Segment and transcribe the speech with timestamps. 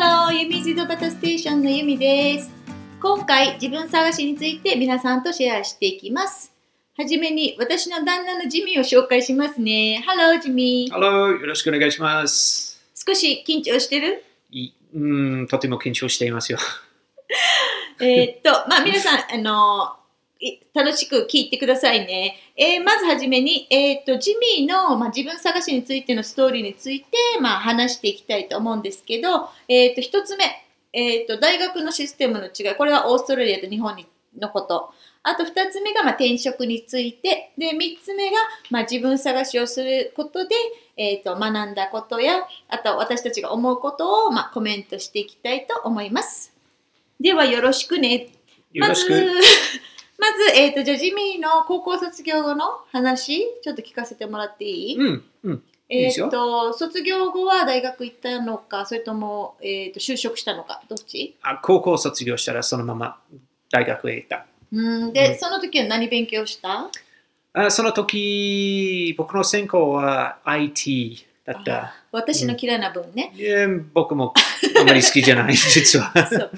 [0.00, 2.50] Hello、Yumi's ドバタステーションのユミです。
[3.02, 6.54] 今回、自分探しについて皆さんとシェアしていきます。
[6.96, 10.02] はじめに、私の旦那のジミーを紹介しますね。
[10.06, 10.94] Hello、ジミー。
[10.94, 12.82] Hello, よろしくお願いします。
[12.94, 14.24] 少し緊張してる？
[14.50, 14.98] いう
[15.42, 16.58] ん、とても緊張していますよ。
[18.00, 19.99] えーっと、まあ、皆さん、あのい
[20.74, 22.36] 楽しく聞いてくださいね。
[22.56, 27.06] えーまずはじめに、えーっと、ジミーの、まあ、自分探しについてのストーリーについて、
[27.40, 30.44] まあ、話していきたいと思うんですけど、えーっと、一つ目、
[30.92, 32.74] えーっと、大学のシステムの違い。
[32.76, 34.06] これはオーストラリアと日本に
[34.38, 34.92] のこと。
[35.22, 37.52] あと二つ目が、まあ、転職について。
[37.58, 38.38] で、三つ目が、
[38.70, 40.54] まあ、自分探しをすることで、
[40.96, 46.54] えーっと、学んだことや、あと私たちが思うことを、まあ、コメントしていきたいと思います。
[47.20, 48.28] では、よろしくね。
[48.72, 49.10] よろしく。
[49.10, 49.24] まず、
[50.20, 55.62] まず、えっ、と、じゃあ、ジミーの高校卒業後の話、ちょっと聞かせてもらっていい、うん、うん。
[55.88, 61.36] えっ、と、卒業後は大学行ったのか、それとも、えっ、と、就職したのか、どっち？
[61.42, 63.18] あ高校卒業したらそのまま
[63.72, 64.46] 大学へ行った。
[64.70, 65.38] うん、で、うん。
[65.38, 66.90] その時は何勉強した？
[67.52, 71.94] あその時、僕の専攻は IT だった。
[72.12, 73.32] 私の嫌いな分ね。
[73.34, 74.32] いや僕も
[74.80, 76.12] あまり好きじゃない、 実は。
[76.28, 76.48] そうか。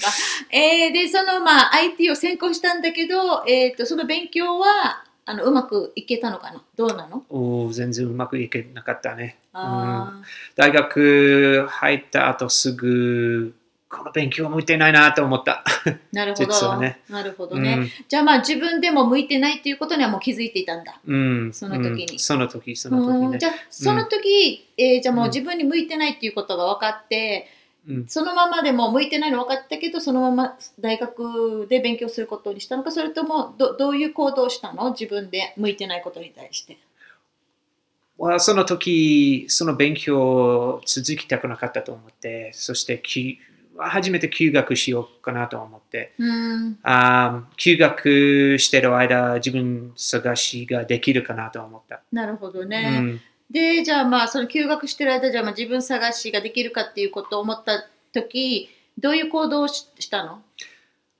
[0.50, 6.62] えーで、その、まあ、IT を専攻したんだけど、えっ、と、その勉強は、あの、うまくいけたのかな？
[6.76, 7.24] どうなの？
[7.30, 9.38] おー全然うまくいけなかったね。
[9.52, 10.20] あ
[10.56, 13.54] 大学入った後すぐ、
[13.92, 15.62] この勉強向いてないなと思った。
[15.84, 16.80] ー なるほど。
[16.80, 17.92] ねなるほどね。
[18.08, 20.98] じゃあまあ自分でも向いてないっていうことにはもう気づいていたんだ。
[21.06, 23.44] うん、うんその時にうんその時、その時ねうんじ。
[23.44, 27.48] ゃあその時、えーじゃあもう自分に向いてないっていうことが分かって、
[27.86, 34.92] うんそのままでも向いてないの分かったけどそのまま大学で勉強することにしたのかそれともどどういう行動をしたの？
[34.92, 36.78] 自分で向いてないことに対して。
[38.18, 43.40] はその時、その勉強を続きたくなかったと思って、そしてき
[43.78, 52.02] 初めて休学しようかなと思って、うんあー休学してる間、自分探しができるかなと思った。
[52.12, 52.98] なるほどうね。
[52.98, 58.68] ん、でじゃあまあその休学してる間じゃあまあ自分探しができるかっていうことを思った時
[58.98, 60.42] どういう行動をししたの？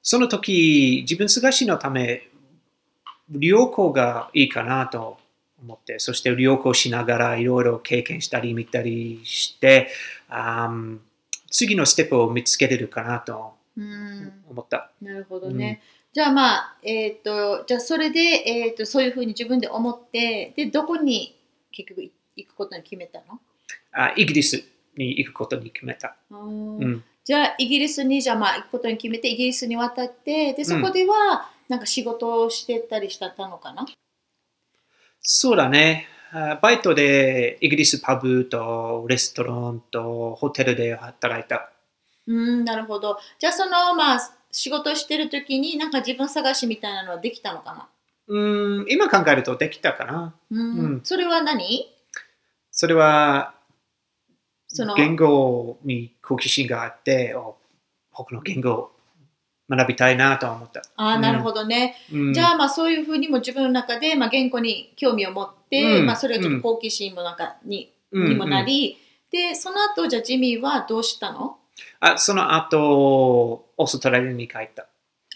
[0.03, 2.29] その時、自分探しのため、
[3.31, 5.19] 旅行がいいかなと
[5.63, 9.91] 思って、そして旅行しながらいろいろ経験したり見たりして、
[10.29, 10.99] あー
[11.53, 14.91] 次のステップを見つけれるかなとうん思った。
[15.01, 15.81] なるほどね。
[16.13, 21.39] じゃあまあ、えっ、と、じゃあそれで、えっ、と、そういうふうに自分で思って、で、どこに
[21.71, 23.39] 結局い行くことに決めたの？
[23.93, 24.63] あイギリス
[24.97, 26.17] に行くことに決めた。
[26.31, 33.87] うんうんじゃあ、イギリスに、じゃあまあ、行くことに決めて、イギリスに渡って、で、そこでは、なんか仕事をしてたりしたのかな？
[35.21, 36.09] そうだね。
[36.33, 41.71] あバイトでイギリスパブとレストランとホテルで働いた。
[42.27, 43.19] うん、なるほど。
[43.39, 44.19] じゃあ、その、まあ、
[44.51, 47.89] 仕事してる時に、なんか自分探しみたいなのはできたのかな？
[48.29, 48.39] う
[48.85, 50.35] ん、今考えるとできたかな。
[50.51, 51.93] うん、うんそれは何？
[52.71, 53.55] それは
[54.69, 57.57] その言語に好奇心があって、お
[58.11, 58.93] 他の言語を
[59.77, 60.83] 学びたいなと思った。
[60.97, 61.97] ああ、なるほどね。
[62.13, 68.99] うんじゃあまあそういうふうにも自分の中で、まあ、言語に興味を持って、うんまあ、それがちょっと好奇心もなんかに,、うんにもなり、
[69.31, 71.57] でその後じゃあジミーはどうしたの？
[72.01, 74.87] あその後、オーストラリアに帰った。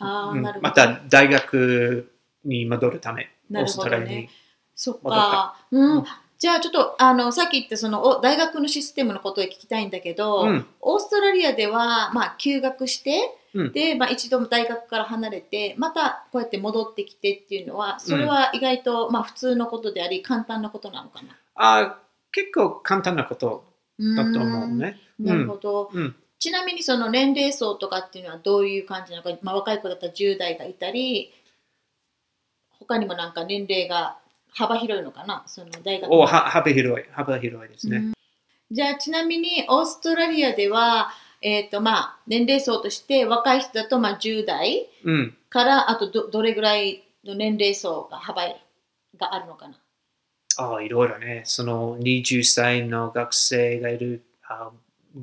[0.01, 0.61] あなるほど。
[0.61, 2.13] また大学
[2.45, 4.29] に戻るため、オーストラリアに。
[4.75, 5.57] そっ戻ったか。
[5.71, 6.05] うんうん
[6.39, 21.37] じゃあちょっとあのさっき言ったそのお大学のシステムのことを聞きたいんだけど、うんオーストラリアでは、まあ、休学して、うんで、まあ、一度も大学から離れてまたこうやって戻ってきてっていうのはそれは意外と、まあ、普通のことであり簡単なことなのかな？
[21.55, 21.99] あ
[22.31, 23.65] 結構簡単なこと
[23.99, 25.01] だと思うね。
[25.19, 25.91] なるほど。
[25.93, 31.33] うんちなみにその年齢層とかっていうのはどういう感じなのか、まあ、若い子だったら10代がいたり
[32.79, 34.19] 他にもなんか年齢が
[34.57, 35.45] 幅広いのかな？
[35.47, 37.97] その大学のおは幅広い、幅広いですね。
[37.99, 38.13] うん
[38.69, 41.11] じゃあちなみにオーストラリアでは、
[41.41, 45.37] えーとまあ、年齢層として若い人だとまあ10代うん。
[45.51, 48.43] からあとどどれぐらいの年齢層が幅
[49.17, 49.77] があるのかな？
[50.59, 51.43] ああ、いろいろね。
[51.45, 54.73] その20歳の学生がいる、あ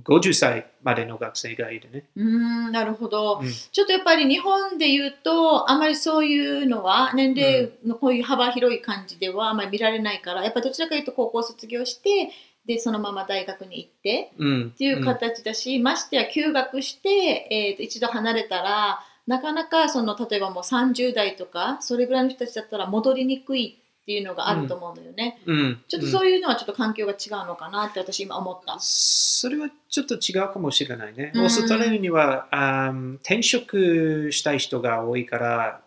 [0.03, 2.05] 50歳までの学生がいるね。
[2.15, 12.31] うーんなるほど、うんちょっとやっぱり日本で言うとあまりそういうのは年齢のこういう幅広い感じではあまり見られないからやっぱどちらかというと高校卒業して
[12.65, 14.71] でそのまま大学に行ってうん。
[14.73, 17.09] っていう形だし、ましてや休学して、
[17.51, 25.39] えーと一度離れたらなかなかその例えばもう30代とかそれぐらいの人たちだったら戻りにくいっていうのがあると思うのよね。
[25.45, 28.77] うん、ちょっとそういうのはちょっと環境が違うのかなって私今思った。
[28.81, 31.31] それはちょっと違うかもしれないね。
[31.33, 35.81] うんオーストラリアにはあー転職したい人が多いから、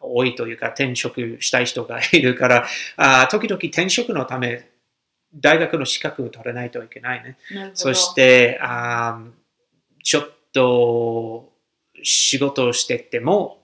[0.00, 2.66] 多いというか転職したい人がいるから、
[2.96, 4.68] あー時々転職のため
[5.32, 7.38] 大学の資格を取らないといけないね。
[7.52, 7.76] なるほど。
[7.76, 9.30] そしてあー
[10.02, 11.52] ちょっと
[12.02, 13.62] 仕事をしてても、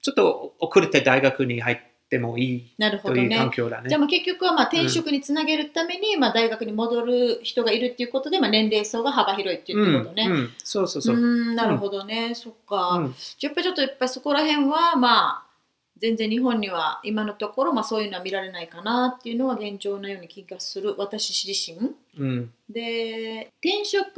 [0.00, 3.52] ちょっと遅れて大学に入ってもいいなるほどという環ね。
[3.54, 3.88] 境だね。
[3.88, 10.26] じゃあまあ結局はまあ転職につなげるために、まあ大学に戻る人がいるっていうことで、まあ、年齢層が幅広いっていうことね。
[10.26, 11.16] うんうんそうそううそう。
[11.16, 12.90] んなるほどね、そっか。
[12.90, 15.44] うんやっぱりちょっとやっぱりそこら辺はまあ
[15.98, 21.94] 全然日本には今のところ、まあ、そういうのは見られないかなっていうのは現状のように気がする私自身。
[22.18, 24.16] うんで転職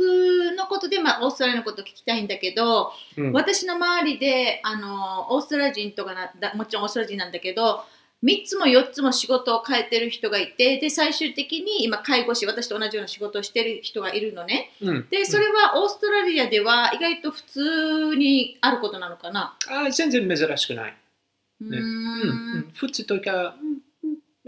[0.57, 0.76] のこ
[1.15, 3.33] とで、まあ、オーストラリアのこと聞きたいんだけど、うん。
[3.33, 7.85] 私の周りであのオーストラリア人とかなだもちろんオーストラリア人なんだけど
[8.25, 14.71] 3つも4つも仕事を変えてる人がいてで最終的に今介護士私と同じような仕事をしてる人がいるのね。
[14.81, 15.09] うん。
[15.11, 19.57] でそれはオーストラリアでは意外と普通にあることなのかな。
[19.69, 20.91] あ全然珍しくない。
[20.93, 20.97] ね。
[21.61, 21.81] うーん。
[21.81, 22.55] うん。
[22.57, 22.71] うん。
[22.75, 23.57] 普通とか、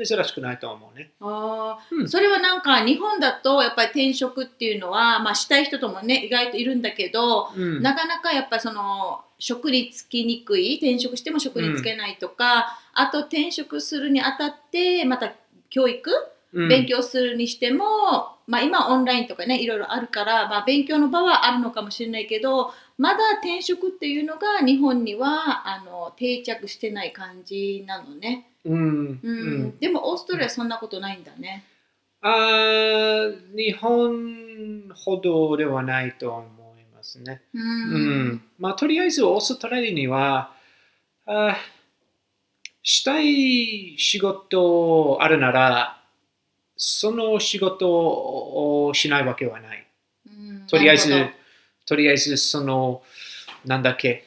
[0.04, 1.10] 珍しくないと思うね。
[1.20, 1.96] あー。
[1.96, 2.08] うん。
[2.08, 7.82] それはなんか日本だとやっぱり転職っていうのは、まあ、したい人ともね意外といるんだけど、うん。
[7.82, 15.32] なかなかやっぱりその職に就きにくい転職しても職に就けないとか、あと転職するにあたってまた
[15.70, 16.10] 教育、
[16.52, 16.68] うん。
[16.68, 17.84] 勉強するにしても、
[18.46, 29.78] まあ、今はオンラインとかねいろいろあるから、まあ、勉強の場はあるのかもしれないけどまだ転職っていうのが日本にはあの定着してない感じなのね、うん。
[29.78, 31.64] でもオーストラリアはそんなことないんだね。
[32.20, 36.44] あー日本ほどではないと思
[36.78, 37.42] いますね。
[37.54, 38.28] ううん。
[38.34, 40.52] んまあ、とりあえずオーストラリアには
[41.26, 41.54] あー
[42.82, 46.00] したい仕事あるなら
[46.76, 49.86] その仕事をしないわけはない。
[50.26, 50.66] うん。
[50.66, 51.12] とりあえず
[51.86, 53.02] とりあえずその、
[53.64, 54.24] なんだっけ、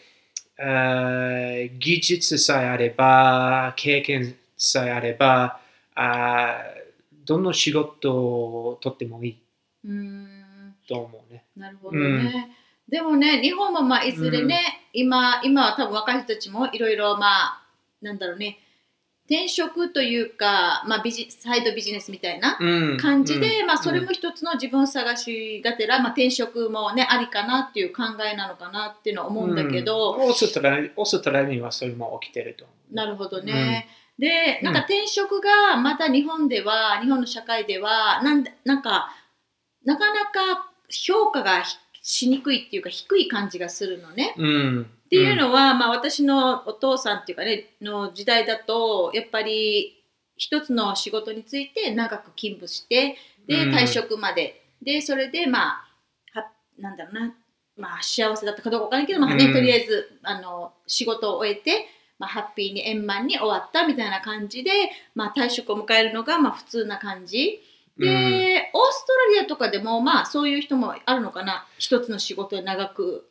[0.62, 5.60] 技術さえあれば、経験さえあれば、
[5.96, 6.82] あー
[7.26, 9.38] どの仕事をとってもいい
[9.86, 11.46] うんと思うね。
[11.56, 12.58] なるほどね。
[12.90, 17.64] でもね、日本もまあいずれね、今今は多分若い人たちもいろいろまあ
[18.02, 18.60] なんだろうね、
[19.26, 22.98] 転職というか、まあ、ビジサイドビジネスみたいなうん。
[22.98, 23.68] 感じで、うん。
[23.68, 30.22] まあ、それも一つの自分探しがてら、まあ、転職もねありかなっていう考えなのかなっていうのは思うんだけど、うん。
[30.24, 32.66] オーストラリアオーストラリアにはそれも起きてると。
[32.92, 33.88] なるほどね。
[34.20, 39.10] でなんか転職がまた日本では日本の社会ではなんでなんか
[39.84, 41.64] なかなか評価が
[42.02, 44.34] しにくいっていうか低い感じがするのね。
[44.38, 50.04] うん、っていうのは、まあ、私のお父さんっていうかねの時代だとやっぱり
[50.36, 53.18] 一つの仕事について長く勤務して
[53.48, 53.76] でうん。
[53.76, 55.84] 退職まで、でそれでま
[56.34, 57.36] あはなんだろうな、
[57.78, 59.54] まあ、幸せだったかどうかわからないけど、まあねうん。
[59.54, 61.86] とりあえずあの仕事を終えて、
[62.18, 64.72] まあ、ハッピーに円満に終わったみたいな感じで、
[65.14, 67.62] まあ、退職を迎えるのがまあ普通な感じ。
[68.02, 68.80] で、うん。
[68.80, 71.68] オーストラリアとかでもまあそういう人もあるのかな。
[71.78, 73.28] 一つの仕事で長く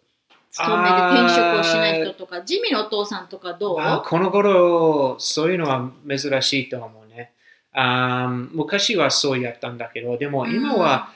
[0.50, 2.42] 勤めて転職をしない人とか。
[2.42, 7.32] ジミーのお父さんとかどう、あこの頃、そういうのは珍しいと思うね。
[7.72, 11.12] あー昔はそうやったんだけど、でも今は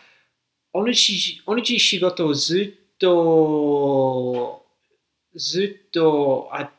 [0.72, 4.64] 同じ同じ仕事をずっと
[5.36, 6.70] ずっとあ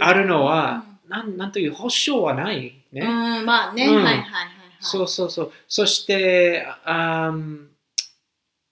[0.00, 3.02] あるのは、なんなんという保証はないね。
[3.02, 3.94] うん、うんまあね、うん。
[3.96, 5.52] はいはいはいはいそうそうそう。
[5.68, 7.70] そして、あー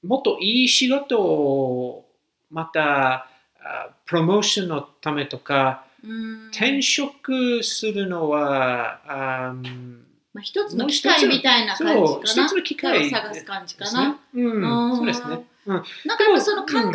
[0.05, 2.09] もっといい仕事を
[2.51, 3.29] また
[3.61, 9.99] あプロモーションのためとか、うん転職するのは、あー
[10.33, 14.21] まあ、一つの機会みたいな感じそう、かな一つの機会探す感じかな。。
[14.35, 15.45] うん、うんそうですね。
[15.69, 16.95] うん、なんかやっぱその考え方が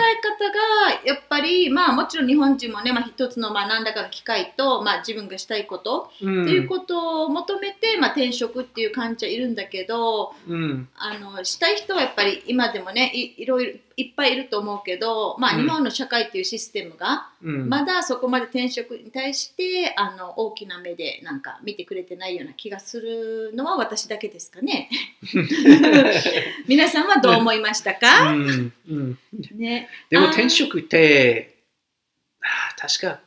[1.06, 15.64] やっぱり、まあもちろん日本人もね、まあ、一つのまあ何らかの機会と、まあ、自分がしたいことうん、っていうことを求めて、まあ、転職っていう感じはいるんだけどうん、あのしたい人はやっぱり今でもねいいろいろいっぱいいると思うけど、まあ、うん。
[15.64, 24.90] 日本の社会っていうシステムが、うん、まだそこまで転職に対してあの大きな目でなんか見てくれてないような気がするのは私だけですかね。
[26.68, 28.74] 皆さんはどう思いましたか、うん。
[28.90, 29.18] うん、
[29.56, 31.56] ね、でも転職って、
[32.42, 33.22] あー確か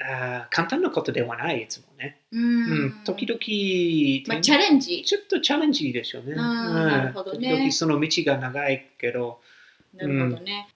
[0.00, 2.20] あー簡単なことではない、いつもね。
[2.30, 2.86] ううん。
[2.86, 5.02] ん、時々、まあ、チャレンジ。
[5.04, 6.32] ちょっとチャレンジですよね。
[6.32, 6.36] うん。
[6.36, 7.50] なるほどね。
[7.50, 9.40] 時々その道が長いけど、
[9.98, 10.68] なるほどね、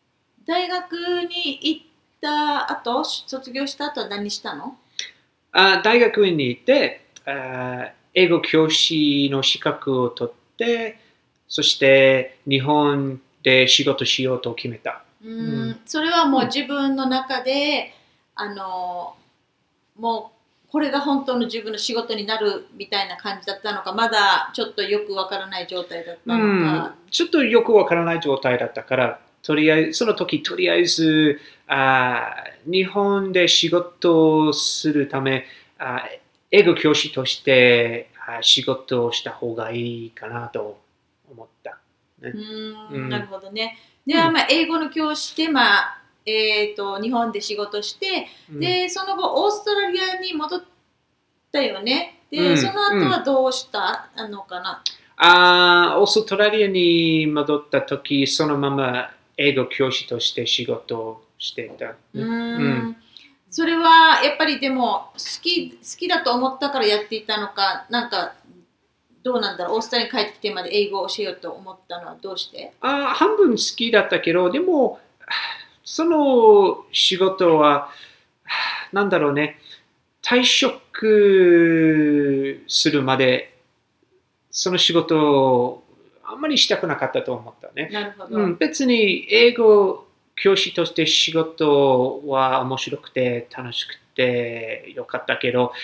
[0.47, 0.93] 大学
[1.29, 1.87] に行っ
[2.21, 4.77] た後卒業した後は何したの？
[5.53, 10.99] あ大学院に行って、あー英語教師の資格を取って、
[11.49, 15.03] そして日本で仕事しようと決めた。
[15.23, 15.81] うーん。
[15.87, 17.95] それはもう自分の中で、
[18.35, 19.15] あの
[19.99, 20.42] もう
[20.73, 26.63] これが本当の自分の仕事になるみたいな感じだったのかまだちょっとよくわからない状態だったうのん。
[26.63, 35.45] か、、ちょっとよくわからない状態だったから、とりあえず、その時とりあえず、あー日本で仕事をするため、
[35.79, 40.81] あー英語教師としてあー仕事をした方がいいかなと
[41.31, 41.79] 思った。
[42.23, 43.09] うーうんん。
[43.11, 43.77] なるほどね。
[44.07, 48.61] では、まあ、英語の教師で、まあえー、と日本で仕事して、うん。
[48.61, 50.63] でその後オーストラリアに戻っ
[51.51, 52.21] たよね。
[52.31, 52.59] で、うん。
[52.59, 54.11] その後はどうした？
[54.29, 54.83] のかな、
[55.17, 61.87] あーオーストラリアに戻った時、そのまま英語教師として仕事をしていた。
[61.87, 62.25] うーん。
[62.25, 62.97] うん。
[63.51, 68.33] それはやっぱりでも好き好きだと思ったからやっていたのかなんか
[69.23, 69.77] どうなんだろう？
[69.77, 72.73] オーストラリアに帰ってきてまで英語を教えようと思ったのはどうして？
[72.81, 75.01] あー半分好きだったけど、でも、
[75.95, 77.91] その仕事は、
[78.95, 79.59] なんだろうね、
[80.23, 83.59] 退職するまで、
[84.51, 85.85] その仕事を
[86.25, 87.91] あんまりしたくなかったと思ったね。
[87.93, 95.75] なるほど、うん、別に英語教師として仕事は面白くて楽しくてよかったけど、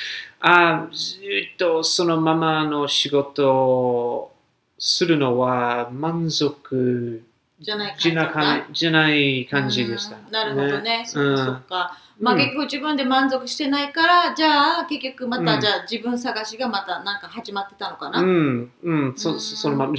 [0.41, 1.19] あず
[1.55, 4.33] っとそのままの仕事を
[4.79, 7.27] するのは満足
[7.61, 8.67] じゃないじゃな感か？
[8.73, 10.17] じゃない感じでした。
[10.17, 11.99] うんなるほどね、そっうんかそっか。
[12.21, 18.21] まあうん結局自分で満足してないから、じゃあ結局また、うんじゃあ自分探しがまたなんか始まってたのかな？
[18.21, 19.93] うん、うん、そうんそそのまま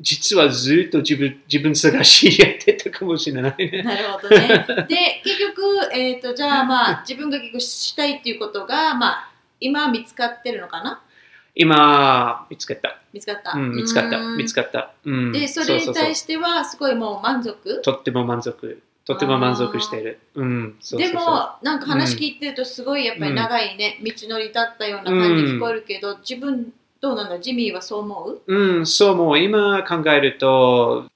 [0.00, 3.82] 実はずっと自分自分探しやってたかもしれないね。
[3.84, 4.66] なるほどね。
[4.88, 9.28] で、結局、えっ、と、じゃあまあ自分が結局したいっていうことが、まあ
[9.60, 11.00] 今見つかってるのかな？
[11.54, 12.98] 今、見つけた。
[13.12, 13.52] 見つかった。
[13.52, 14.18] うん、見つかった。
[14.36, 14.92] 見つかかった。
[15.04, 17.82] うん、で、それに対してはすごいもう満足？
[17.82, 18.82] とっても満足。
[19.04, 20.20] とっても満足している。
[20.36, 27.40] うん、でもなんか話聞いてるとすごいやっぱり長いね、道のりだったような感じ聞こえるけど、自分どうなんだ？
[27.40, 28.42] ジミーはそう思う？
[28.46, 31.10] うん、そうもう今考えると、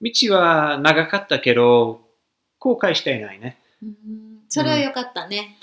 [0.00, 2.00] 道は長かったけど、
[2.60, 3.58] 後悔していないね。
[3.82, 3.92] うん
[4.48, 5.56] それは良かったね。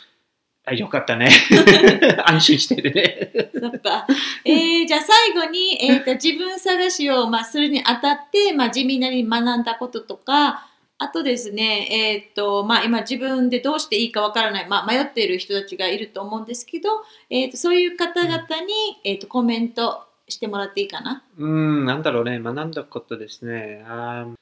[0.70, 1.30] あよかったね。
[2.28, 3.32] 安心してるね。
[3.58, 4.06] そっか。
[4.44, 16.90] えー、じゃあ最後に、えー、と自分探しを、まあ、するにあたって、まあ、地味なりに学んだこととか、あとですね、えーとまあ、今自分でどうしていいかわからない、まあ、迷っている人たちがいると思うんですけど、
[17.30, 18.74] えー、とそういう方々に、
[19.06, 21.24] えー、とコメントしてもらっていいかな？
[21.38, 23.86] うん、なんだろうね、学んだことですね。
[23.88, 24.34] あー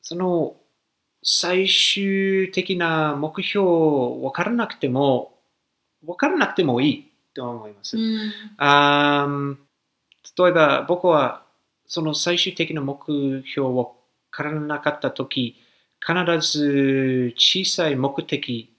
[0.00, 0.56] その
[1.22, 3.64] 最終的な目標
[4.22, 5.34] 分からなくても、
[6.04, 7.96] 分からなくてもいいと思います。
[7.96, 9.56] うんあー
[10.36, 11.44] 例えば僕は
[11.86, 13.00] その最終的な目
[13.46, 13.90] 標を分
[14.30, 15.56] からなかったとき、
[16.00, 16.14] 必
[16.46, 18.72] ず小さい目的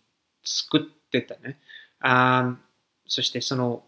[0.44, 0.82] 作っ
[1.12, 1.60] てたね。
[2.00, 2.56] あー
[3.08, 3.84] そしてその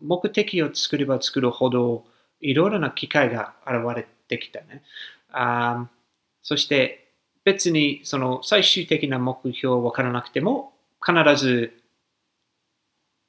[0.00, 2.04] 目的を作れば作るほど
[2.40, 4.82] いろいろな機会が現れてきたね。
[5.30, 5.94] あー
[6.42, 7.03] そして
[7.44, 10.72] 別にその最終的な目標を分からなくても
[11.04, 11.72] 必ず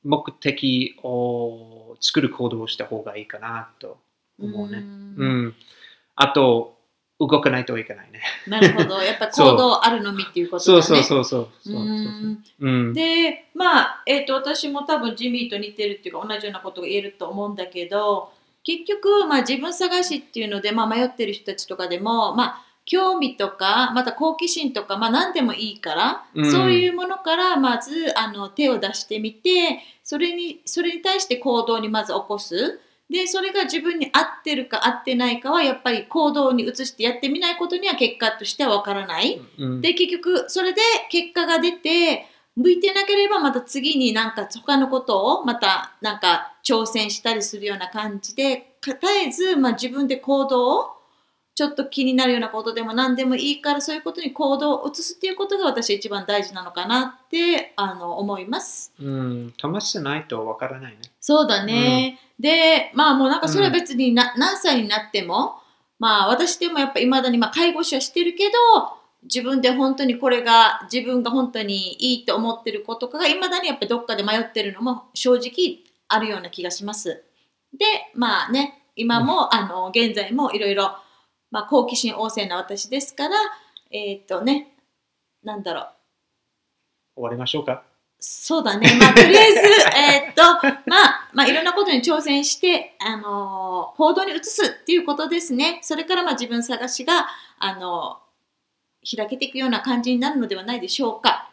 [0.03, 3.97] 目的を作る行動をした方がいいかなと
[4.39, 4.77] 思うね。
[4.77, 5.55] うんうん。
[6.15, 6.75] あと、
[7.19, 8.21] 動かないといけないね。
[8.47, 9.01] なるほど。
[9.01, 10.83] やっぱ 行動あるのみっていうことだね。
[10.83, 12.93] そうそうそう。
[12.93, 32.79] でまあ、えー、と私も多分ジミーと似てるっていうか同じようなことが言えると思うんだけど結局、まあ、自分探しっていうので、まあ、迷ってる人たちとかでも、まあ、興味とかまた好奇心とか、まあ、何でもいいから、うんそういうものからまずあの手を出してみてそれにそれに対して行動にまず起こす。
[33.09, 39.41] でそれが自分に合ってるか合ってないかはやっぱり行動に移してやってみないことには結果としては分からない。
[39.59, 50.94] うんで結局それで結果が出て向いてなければまた次になんか他のことをまたなんか挑戦したりするような感じで絶えず、まあ、自分で行動を
[51.55, 58.91] ちょっと気になるようなことでも何でもいいからそういうことに行動を移すっていうことが私は一番大事なのかなってあの思います。
[58.99, 59.53] うん。
[59.57, 60.99] 試してないとわからないね。
[61.21, 62.19] そうだね。
[62.39, 65.55] で、まあもうなんかそれは別にな、何歳になっても、
[65.97, 68.51] まあ私でもやっぱ未だにまあ介護士はしてるけど、
[69.23, 77.23] 自分で本当にこれが自分が本当にいいと思ってることかが未だにやっぱどっかで迷ってるのも正直あるような気がします。
[77.73, 80.97] で、まあね、今も、あの現在もいろいろ
[81.51, 83.35] まあ好奇心旺盛な私ですから、
[83.91, 84.75] えーっとね、
[85.43, 85.87] なんだろう。
[87.15, 87.83] 終わりましょうか。
[88.19, 88.87] そうだね。
[88.99, 89.59] まあ、とりあえず、
[89.95, 90.41] えーっと、
[90.89, 95.79] まあ、まあ、いろんなことに挑戦して、あのー行動に移すっていうことですね。
[95.81, 97.27] それから、まあ、自分探しが、
[97.59, 98.25] あのー
[99.17, 101.51] 開けていくような感じになるのではないでしょうか。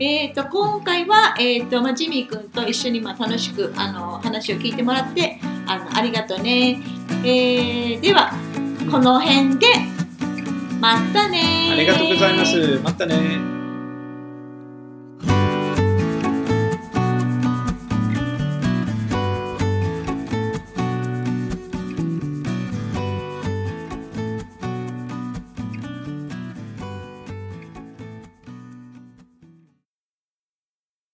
[0.00, 6.80] えー、と今回は、えーとまあ、ジミー君と一緒に、まあ、楽しくあの話を聞いてもらってあのありがとうね、
[7.22, 8.30] えーでは
[8.90, 9.66] この辺で
[10.80, 12.80] またねありがとうございます。
[12.82, 13.55] またね。